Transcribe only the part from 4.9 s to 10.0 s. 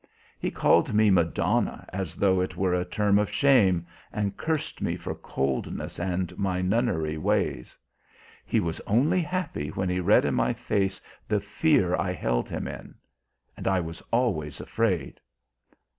for coldness and my nunnery ways. He was only happy when he